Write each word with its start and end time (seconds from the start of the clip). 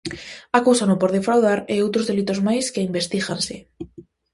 Acúsano 0.57 0.95
por 1.01 1.11
defraudar 1.17 1.59
e 1.73 1.75
outros 1.85 2.07
delitos 2.09 2.39
máis 2.47 2.65
que 2.73 2.85
investíganse. 2.89 3.55